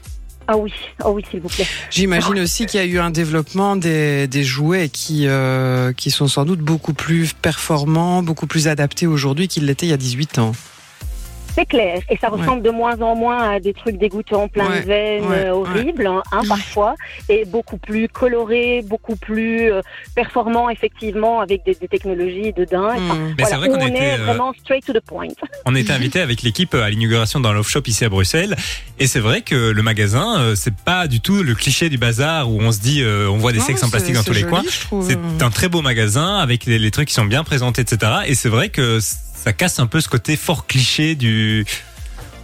Ah 0.48 0.58
oui, 0.58 0.72
ah 1.04 1.10
oui, 1.10 1.24
s'il 1.32 1.40
vous 1.42 1.48
plaît. 1.50 1.66
J'imagine 1.90 2.38
aussi 2.40 2.68
qu'il 2.68 2.80
y 2.80 2.84
a 2.84 2.86
eu 2.86 3.00
un 3.00 3.10
développement 3.10 3.76
des, 3.76 4.28
des 4.28 4.44
jouets 4.44 4.90
qui, 4.90 5.26
euh, 5.28 5.92
qui 5.92 6.12
sont 6.12 6.28
sans 6.28 6.46
doute 6.46 6.60
beaucoup 6.60 6.94
plus 6.94 7.34
performants, 7.34 8.22
beaucoup 8.22 8.46
plus 8.46 8.68
adaptés 8.68 9.08
aujourd'hui 9.08 9.48
qu'ils 9.48 9.66
l'étaient 9.66 9.88
il 9.88 9.90
y 9.90 9.94
a 9.94 9.98
18 9.98 10.38
ans. 10.38 10.52
C'est 11.56 11.66
clair, 11.66 12.00
et 12.10 12.18
ça 12.18 12.32
Ouais. 12.32 12.42
ressemble 12.42 12.62
de 12.64 12.70
moins 12.70 13.00
en 13.02 13.16
moins 13.16 13.52
à 13.52 13.60
des 13.62 13.74
trucs 13.74 13.98
dégoûtants, 13.98 14.48
plein 14.50 14.70
Ouais, 14.70 14.82
de 14.82 14.86
veines, 14.86 15.26
ouais, 15.26 15.46
euh, 15.46 15.52
horribles, 15.54 16.06
hein, 16.06 16.22
hein, 16.34 16.42
parfois, 16.48 16.96
et 17.30 17.46
beaucoup 17.46 17.78
plus 17.78 18.10
colorés, 18.10 18.84
beaucoup 18.86 19.16
plus 19.16 19.72
euh, 19.72 19.82
performants, 20.16 20.70
effectivement, 20.70 21.40
avec 21.40 21.64
des, 21.66 21.76
des 21.76 21.88
technologies 21.88 22.52
de 22.54 22.66
dingue. 22.66 23.00
Enfin, 23.10 23.16
Hmm. 23.16 23.34
Mais 23.38 23.46
c'est 23.46 23.56
vrai 23.56 23.70
qu'on 23.70 23.76
on 23.82 23.88
était, 23.88 23.98
est 23.98 24.20
euh, 24.20 24.26
vraiment 24.26 24.52
straight 24.60 24.86
to 24.86 24.92
the 24.94 25.00
point. 25.00 25.28
On 25.66 25.74
était 25.76 25.94
invité 25.94 26.20
avec 26.20 26.42
l'équipe 26.44 26.74
à 26.74 26.90
l'inauguration 26.90 27.40
d'un 27.40 27.54
love 27.54 27.68
shop 27.68 27.82
ici 27.88 28.04
à 28.04 28.10
Bruxelles. 28.10 28.56
Et 29.00 29.08
c'est 29.08 29.20
vrai 29.20 29.42
que 29.42 29.56
le 29.72 29.82
magasin, 29.82 30.54
c'est 30.56 30.76
pas 30.76 31.08
du 31.08 31.22
tout 31.22 31.42
le 31.44 31.56
cliché 31.56 31.90
du 31.90 31.98
bazar 31.98 32.50
où 32.52 32.60
on 32.62 32.72
se 32.72 32.80
dit, 32.80 33.02
euh, 33.02 33.30
on 33.30 33.38
voit 33.38 33.52
des 33.54 33.60
Non, 33.60 33.66
sexes 33.66 33.84
en 33.84 33.90
plastique 33.90 34.16
dans 34.16 34.24
tous 34.24 34.34
les 34.34 34.44
coins. 34.44 34.64
C'est 35.02 35.18
un 35.42 35.50
très 35.50 35.70
beau 35.70 35.82
magasin 35.82 36.38
avec 36.38 36.66
les, 36.66 36.80
les 36.80 36.92
trucs 36.92 37.08
qui 37.08 37.14
sont 37.14 37.26
bien 37.26 37.44
présentés, 37.44 37.82
etc. 37.82 38.12
Et 38.28 38.36
c'est 38.36 38.50
vrai 38.50 38.70
que 38.70 39.00
ça 39.36 39.54
casse 39.54 39.80
un 39.80 39.88
peu 39.88 40.02
ce 40.02 40.10
côté 40.10 40.36
fort 40.36 40.66
cliché 40.68 41.16
du. 41.16 41.66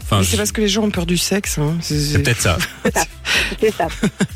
Enfin, 0.03 0.21
je- 0.21 0.27
c'est 0.31 0.38
parce 0.38 0.51
que 0.51 0.61
les 0.61 0.67
gens 0.67 0.83
ont 0.83 0.89
peur 0.91 1.05
du 1.05 1.17
sexe. 1.17 1.57
hein. 1.57 1.77
C'est- 1.81 1.97
c'est 1.99 2.19
peut-être 2.21 2.41
ça. 2.41 2.57
C'est 3.59 3.71
ça. 3.73 3.88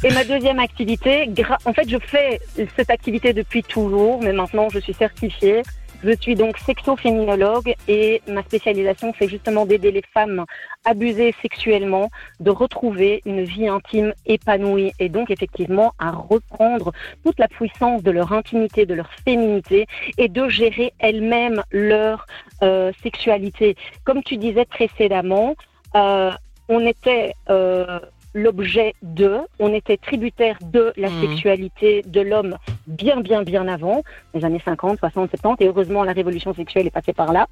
Et 0.03 0.11
ma 0.13 0.24
deuxième 0.24 0.59
activité, 0.59 1.27
gra- 1.27 1.57
en 1.65 1.74
fait, 1.74 1.88
je 1.89 1.97
fais 2.05 2.39
cette 2.77 2.89
activité 2.89 3.33
depuis 3.33 3.62
toujours, 3.63 4.21
mais 4.21 4.31
maintenant 4.33 4.67
je 4.74 4.79
suis 4.79 4.93
certifiée. 4.93 5.62
Je 6.05 6.12
suis 6.21 6.35
donc 6.35 6.59
sexo-féminologue 6.59 7.74
et 7.88 8.21
ma 8.27 8.43
spécialisation, 8.43 9.12
c'est 9.17 9.27
justement 9.27 9.65
d'aider 9.65 9.89
les 9.89 10.03
femmes 10.13 10.45
abusées 10.85 11.33
sexuellement 11.41 12.12
de 12.39 12.51
retrouver 12.51 13.24
une 13.25 13.43
vie 13.43 13.67
intime 13.67 14.13
épanouie 14.27 14.91
et 15.00 15.09
donc 15.09 15.31
effectivement 15.31 15.93
à 15.97 16.12
reprendre 16.12 16.91
toute 17.24 17.39
la 17.39 17.47
puissance 17.47 18.03
de 18.03 18.12
leur 18.12 18.33
intimité, 18.33 18.85
de 18.85 18.93
leur 18.93 19.09
féminité 19.25 19.88
et 20.19 20.27
de 20.27 20.47
gérer 20.47 20.93
elles-mêmes 21.00 21.63
leur 21.71 22.27
euh, 22.62 22.91
sexualité. 23.01 23.75
Comme 24.03 24.21
tu 24.21 24.38
disais 24.38 24.65
précédemment, 24.65 25.55
euh, 25.95 26.29
on 26.69 26.85
était 26.85 27.33
euh, 27.50 28.00
l'objet 28.35 28.93
de, 29.01 29.39
on 29.57 29.74
était 29.74 29.97
tributaire 29.97 30.59
de 30.62 30.93
la 30.97 31.09
Mhm. 31.09 31.21
sexualité 31.21 32.03
de 32.05 32.21
l'homme 32.21 32.57
bien, 32.88 33.22
bien, 33.22 33.44
bien 33.44 33.68
avant, 33.68 34.01
les 34.34 34.46
années 34.46 34.62
50, 34.63 35.00
60, 35.00 35.30
70, 35.32 35.63
et 35.63 35.68
heureusement 35.68 36.04
la 36.04 36.13
révolution 36.13 36.54
sexuelle 36.54 36.88
est 36.88 36.92
passée 36.92 37.13
par 37.13 37.34
là. 37.34 37.48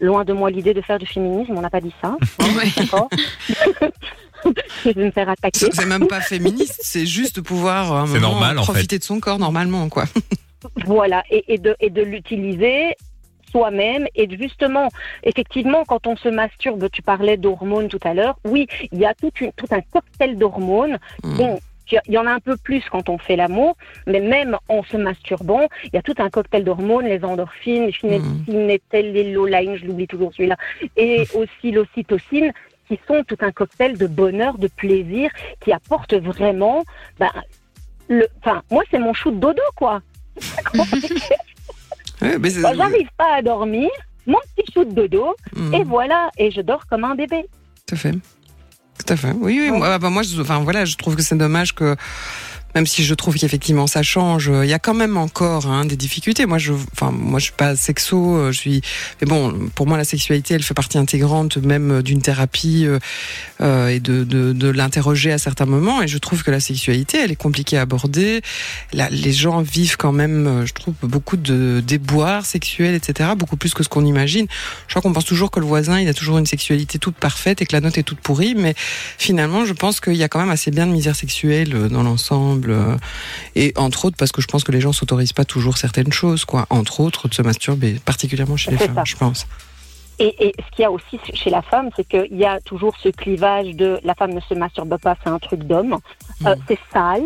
Loin 0.00 0.24
de 0.24 0.34
moi 0.34 0.50
l'idée 0.50 0.74
de 0.74 0.82
faire 0.82 0.98
du 0.98 1.06
féminisme, 1.06 1.54
on 1.56 1.60
n'a 1.62 1.70
pas 1.70 1.80
dit 1.80 1.94
ça, 2.02 2.08
hein, 2.08 2.18
Ouais. 2.56 2.70
d'accord 2.76 3.08
Je 4.84 4.90
vais 4.90 5.06
me 5.06 5.10
faire 5.10 5.28
attaquer. 5.28 5.58
C'est 5.58 5.74
c'est 5.74 5.86
même 5.86 6.06
pas 6.06 6.20
féministe, 6.20 6.80
c'est 6.82 7.06
juste 7.06 7.36
de 7.36 7.40
pouvoir 7.40 7.92
à 7.92 8.00
un 8.02 8.06
C'est 8.06 8.20
moment, 8.20 8.32
normal, 8.32 8.58
en 8.58 8.62
profiter 8.62 8.98
de 8.98 9.04
son 9.04 9.18
corps 9.20 9.38
normalement, 9.38 9.88
quoi. 9.88 10.04
Voilà, 10.84 11.22
et, 11.30 11.54
et 11.54 11.58
de, 11.58 11.76
et 11.80 11.90
de 11.90 12.02
l'utiliser 12.02 12.96
soi-même 13.50 14.06
et 14.14 14.28
justement, 14.36 14.88
effectivement, 15.22 15.84
quand 15.84 16.06
on 16.06 16.16
se 16.16 16.28
masturbe, 16.28 16.88
tu 16.90 17.02
parlais 17.02 17.36
d'hormones 17.36 17.88
tout 17.88 18.00
à 18.02 18.14
l'heure, 18.14 18.38
oui, 18.44 18.66
il 18.92 18.98
y 18.98 19.04
a 19.04 19.14
tout, 19.14 19.30
une, 19.40 19.52
tout 19.52 19.66
un 19.70 19.80
cocktail 19.80 20.36
d'hormones. 20.36 20.98
Mm. 21.22 21.36
Bon, 21.36 21.60
il 21.92 22.12
y 22.12 22.18
en 22.18 22.26
a 22.26 22.30
un 22.32 22.40
peu 22.40 22.56
plus 22.56 22.82
quand 22.90 23.08
on 23.08 23.18
fait 23.18 23.36
l'amour, 23.36 23.76
mais 24.06 24.20
même 24.20 24.56
en 24.68 24.82
se 24.84 24.96
masturbant, 24.96 25.68
il 25.84 25.90
y 25.94 25.96
a 25.96 26.02
tout 26.02 26.14
un 26.18 26.30
cocktail 26.30 26.64
d'hormones, 26.64 27.06
les 27.06 27.24
endorphines, 27.24 27.90
les 28.48 28.82
phénylélolaine, 28.90 29.76
je 29.76 29.86
l'oublie 29.86 30.06
toujours 30.06 30.32
celui-là, 30.34 30.56
et 30.96 31.26
aussi 31.34 31.70
l'ocytocine, 31.72 32.52
qui 32.88 32.98
sont 33.08 33.24
tout 33.24 33.36
un 33.40 33.50
cocktail 33.52 33.98
de 33.98 34.06
bonheur, 34.06 34.58
de 34.58 34.68
plaisir, 34.68 35.30
qui 35.60 35.72
apportent 35.72 36.14
vraiment, 36.14 36.84
ben, 37.18 37.30
le, 38.08 38.28
enfin, 38.40 38.62
moi 38.70 38.84
c'est 38.90 38.98
mon 38.98 39.12
chou 39.12 39.30
de 39.32 39.38
dodo, 39.38 39.62
quoi. 39.74 40.02
Ouais, 42.22 42.38
mais 42.38 42.48
j'arrive 42.50 43.08
pas 43.18 43.34
à 43.36 43.42
dormir, 43.42 43.90
mon 44.26 44.38
petit 44.56 44.72
chou 44.72 44.84
de 44.84 44.92
dodo, 44.92 45.36
Mhm. 45.54 45.74
et 45.74 45.84
voilà, 45.84 46.30
et 46.38 46.50
je 46.50 46.62
dors 46.62 46.86
comme 46.86 47.04
un 47.04 47.14
bébé. 47.14 47.44
Tout 47.86 47.94
à 47.94 47.98
fait. 47.98 48.14
Tout 48.98 49.12
à 49.12 49.16
fait. 49.16 49.32
Oui, 49.38 49.58
oui. 49.62 49.70
Moi, 49.70 49.98
bah, 49.98 50.10
moi, 50.10 50.22
je, 50.22 50.40
enfin, 50.40 50.60
voilà, 50.60 50.84
je 50.84 50.96
trouve 50.96 51.16
que 51.16 51.22
c'est 51.22 51.36
dommage 51.36 51.74
que, 51.74 51.96
même 52.76 52.86
si 52.86 53.02
je 53.02 53.14
trouve 53.14 53.34
qu'effectivement 53.36 53.88
ça 53.88 54.04
change, 54.04 54.52
il 54.62 54.68
y 54.68 54.72
a 54.72 54.78
quand 54.78 54.94
même 54.94 55.16
encore 55.16 55.66
hein, 55.66 55.84
des 55.84 55.96
difficultés. 55.96 56.46
Moi, 56.46 56.58
je, 56.58 56.72
enfin, 56.92 57.10
moi, 57.10 57.40
je 57.40 57.44
suis 57.44 57.54
pas 57.56 57.74
sexo, 57.74 58.36
euh, 58.36 58.52
je 58.52 58.58
suis. 58.58 58.82
Mais 59.20 59.26
bon, 59.26 59.68
pour 59.74 59.88
moi, 59.88 59.96
la 59.96 60.04
sexualité, 60.04 60.54
elle 60.54 60.62
fait 60.62 60.74
partie 60.74 60.98
intégrante 60.98 61.56
même 61.56 62.02
d'une 62.02 62.22
thérapie 62.22 62.84
euh, 62.86 62.98
euh, 63.60 63.88
et 63.88 64.00
de, 64.00 64.24
de, 64.24 64.52
de 64.52 64.68
l'interroger 64.68 65.32
à 65.32 65.38
certains 65.38 65.66
moments. 65.66 66.02
Et 66.02 66.08
je 66.08 66.18
trouve 66.18 66.42
que 66.42 66.50
la 66.50 66.60
sexualité, 66.60 67.18
elle 67.18 67.32
est 67.32 67.36
compliquée 67.36 67.78
à 67.78 67.82
aborder. 67.82 68.42
Là, 68.92 69.08
les 69.10 69.32
gens 69.32 69.60
vivent 69.62 69.96
quand 69.96 70.12
même, 70.12 70.46
euh, 70.46 70.66
je 70.66 70.72
trouve, 70.72 70.94
beaucoup 71.02 71.36
de 71.36 71.82
déboires 71.86 72.46
sexuels, 72.46 72.94
etc. 72.94 73.30
Beaucoup 73.36 73.56
plus 73.56 73.74
que 73.74 73.82
ce 73.82 73.88
qu'on 73.88 74.04
imagine. 74.04 74.46
Je 74.86 74.92
crois 74.92 75.02
qu'on 75.02 75.12
pense 75.12 75.24
toujours 75.24 75.50
que 75.50 75.60
le 75.60 75.66
voisin, 75.66 76.00
il 76.00 76.08
a 76.08 76.14
toujours 76.14 76.38
une 76.38 76.46
sexualité 76.46 76.98
toute 76.98 77.16
parfaite 77.16 77.62
et 77.62 77.66
que 77.66 77.74
la 77.74 77.80
note 77.80 77.98
est 77.98 78.02
toute 78.02 78.20
pourrie, 78.20 78.54
mais 78.56 78.74
finalement, 79.18 79.64
je 79.64 79.72
pense 79.72 80.00
qu'il 80.00 80.14
y 80.16 80.22
a 80.22 80.28
quand 80.28 80.38
même 80.38 80.50
assez 80.50 80.70
bien 80.70 80.86
de 80.86 80.92
misère 80.92 81.16
sexuelle 81.16 81.88
dans 81.88 82.02
l'ensemble. 82.02 82.65
Euh, 82.70 82.96
Et 83.54 83.72
entre 83.76 84.04
autres, 84.06 84.16
parce 84.18 84.32
que 84.32 84.40
je 84.42 84.46
pense 84.46 84.64
que 84.64 84.72
les 84.72 84.80
gens 84.80 84.92
s'autorisent 84.92 85.32
pas 85.32 85.44
toujours 85.44 85.76
certaines 85.76 86.12
choses, 86.12 86.44
quoi. 86.44 86.66
Entre 86.70 87.00
autres, 87.00 87.28
de 87.28 87.34
se 87.34 87.42
masturber, 87.42 87.98
particulièrement 88.04 88.56
chez 88.56 88.70
les 88.70 88.78
femmes, 88.78 88.94
ça. 88.94 89.04
je 89.04 89.16
pense. 89.16 89.46
Et, 90.18 90.48
et 90.48 90.54
ce 90.58 90.70
qu'il 90.74 90.82
y 90.82 90.86
a 90.86 90.90
aussi 90.90 91.20
chez 91.34 91.50
la 91.50 91.60
femme, 91.62 91.90
c'est 91.94 92.04
qu'il 92.08 92.36
y 92.38 92.44
a 92.46 92.58
toujours 92.60 92.94
ce 93.02 93.10
clivage 93.10 93.74
de 93.76 94.00
la 94.02 94.14
femme 94.14 94.32
ne 94.32 94.40
se 94.40 94.54
masturbe 94.54 94.96
pas, 94.98 95.14
c'est 95.22 95.28
un 95.30 95.38
truc 95.38 95.60
d'homme, 95.64 95.98
Euh, 96.46 96.54
Mhm. 96.54 96.62
c'est 96.68 96.78
sale. 96.92 97.24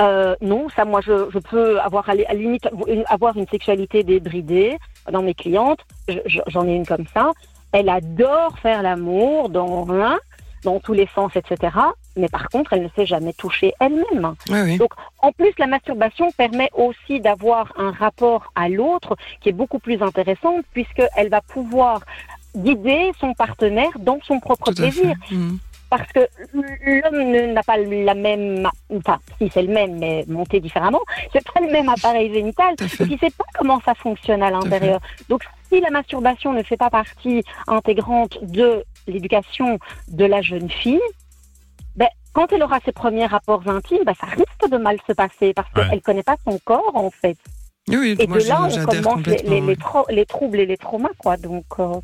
Euh, 0.00 0.34
non, 0.40 0.68
ça, 0.74 0.84
moi, 0.84 1.00
je, 1.04 1.28
je 1.32 1.38
peux 1.38 1.78
avoir 1.80 2.08
à 2.08 2.14
la 2.14 2.32
limite 2.32 2.68
une- 2.86 3.04
avoir 3.08 3.36
une 3.36 3.46
sexualité 3.48 4.02
débridée 4.02 4.78
dans 5.12 5.22
mes 5.22 5.34
clientes. 5.34 5.80
Je- 6.08 6.14
je- 6.26 6.38
J'en 6.46 6.66
ai 6.66 6.74
une 6.74 6.86
comme 6.86 7.04
ça. 7.12 7.32
Elle 7.72 7.88
adore 7.88 8.58
faire 8.62 8.82
l'amour 8.82 9.48
dans 9.50 9.86
dans 10.64 10.78
tous 10.80 10.92
les 10.92 11.08
sens, 11.14 11.32
etc. 11.34 11.72
Mais 12.16 12.28
par 12.28 12.48
contre, 12.48 12.72
elle 12.72 12.82
ne 12.82 12.88
s'est 12.96 13.06
jamais 13.06 13.32
touchée 13.32 13.72
elle-même. 13.80 14.34
Oui. 14.50 14.78
Donc, 14.78 14.92
en 15.20 15.32
plus, 15.32 15.52
la 15.58 15.66
masturbation 15.66 16.30
permet 16.32 16.68
aussi 16.74 17.20
d'avoir 17.20 17.72
un 17.76 17.92
rapport 17.92 18.52
à 18.54 18.68
l'autre 18.68 19.16
qui 19.40 19.48
est 19.48 19.52
beaucoup 19.52 19.78
plus 19.78 20.02
intéressant 20.02 20.56
puisqu'elle 20.72 21.28
va 21.28 21.40
pouvoir 21.40 22.00
guider 22.56 23.12
son 23.20 23.32
partenaire 23.34 23.90
dans 23.98 24.18
son 24.22 24.40
propre 24.40 24.66
Tout 24.72 24.82
plaisir. 24.82 25.14
Mhm. 25.30 25.58
Parce 25.88 26.10
que 26.12 26.20
l'homme 26.52 27.30
ne- 27.32 27.52
n'a 27.52 27.62
pas 27.64 27.76
la 27.76 28.14
même, 28.14 28.68
enfin, 28.96 29.18
si 29.38 29.50
c'est 29.52 29.62
le 29.62 29.72
même, 29.72 29.98
mais 29.98 30.24
monté 30.28 30.60
différemment, 30.60 31.00
c'est 31.32 31.44
pas 31.52 31.60
le 31.60 31.70
même 31.72 31.88
appareil 31.88 32.32
génital. 32.32 32.76
Il 33.00 33.18
sait 33.18 33.30
pas 33.30 33.44
comment 33.58 33.80
ça 33.84 33.94
fonctionne 33.94 34.40
à 34.42 34.50
l'intérieur. 34.50 35.00
Donc, 35.28 35.42
si 35.68 35.80
la 35.80 35.90
masturbation 35.90 36.52
ne 36.52 36.62
fait 36.62 36.76
pas 36.76 36.90
partie 36.90 37.42
intégrante 37.66 38.38
de 38.42 38.84
l'éducation 39.08 39.78
de 40.08 40.24
la 40.24 40.42
jeune 40.42 40.70
fille, 40.70 41.00
quand 42.32 42.52
elle 42.52 42.62
aura 42.62 42.78
ses 42.84 42.92
premiers 42.92 43.26
rapports 43.26 43.62
intimes, 43.68 44.04
ben, 44.06 44.14
ça 44.20 44.26
risque 44.26 44.70
de 44.70 44.76
mal 44.78 44.96
se 45.06 45.12
passer 45.12 45.52
parce 45.54 45.68
Ouais. 45.76 45.82
qu'elle 45.88 45.94
ne 45.96 46.00
connaît 46.00 46.22
pas 46.22 46.36
son 46.44 46.58
corps, 46.64 46.92
en 46.94 47.10
fait. 47.10 47.36
Oui, 47.88 48.14
Et 48.18 48.26
moi, 48.26 48.38
de 48.38 48.44
là, 48.46 48.54
on 48.62 48.68
commence 48.68 48.76
les, 48.76 48.84
complètement. 49.02 49.50
les, 49.50 49.60
les, 49.60 49.66
ouais. 49.66 49.76
tro- 49.76 50.06
les 50.10 50.26
troubles 50.26 50.60
et 50.60 50.66
les 50.66 50.76
traumas, 50.76 51.08
quoi. 51.18 51.36
Donc, 51.36 51.64
euh, 51.80 51.94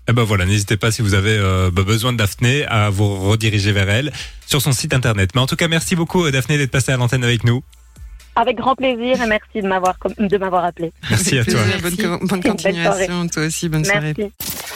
Eh 0.09 0.13
ben 0.13 0.23
voilà, 0.25 0.47
n'hésitez 0.47 0.77
pas 0.79 0.91
si 0.91 1.03
vous 1.03 1.13
avez 1.15 1.37
euh, 1.37 1.71
besoin 1.71 2.13
de 2.13 2.17
Daphné 2.19 2.65
à 2.67 2.89
vous 2.91 3.15
rediriger 3.29 3.71
vers 3.73 3.89
elle 3.91 4.11
sur 4.47 4.61
son 4.63 4.73
site 4.73 4.95
internet. 4.95 5.31
Mais 5.35 5.41
en 5.43 5.47
tout 5.47 5.55
cas, 5.57 5.69
merci 5.69 5.95
beaucoup 5.95 6.25
euh, 6.25 6.31
Daphné 6.33 6.57
d'être 6.59 6.71
passée 6.71 6.91
à 6.93 6.97
l'antenne 6.97 7.23
avec 7.23 7.45
nous. 7.45 7.63
Avec 8.35 8.57
grand 8.57 8.75
plaisir 8.77 9.21
et 9.23 9.27
merci 9.27 9.61
de 9.63 9.69
m'avoir 9.69 9.97
de 10.19 10.39
m'avoir 10.39 10.65
appelé. 10.65 10.91
Merci 11.11 11.37
à 11.37 11.41
Avec 11.43 11.53
toi. 11.53 11.61
plaisir. 11.83 12.19
Bonne, 12.23 12.43
continuation, 12.43 13.29
toi 13.29 13.43
aussi, 13.45 13.69
bonne 13.69 13.85
soirée. 13.85 14.15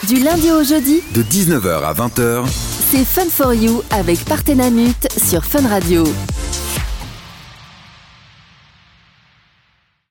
Du 0.07 0.19
lundi 0.19 0.51
au 0.51 0.63
jeudi, 0.63 1.01
De 1.15 1.23
19h 1.23 1.81
à 1.83 1.93
20h, 1.93 2.45
c'est 2.47 3.03
Fun 3.05 3.29
for 3.31 3.53
You 3.55 3.81
avec 3.91 4.23
Partenamut 4.25 5.07
sur 5.17 5.43
Fun 5.43 5.67
Radio. 5.67 6.03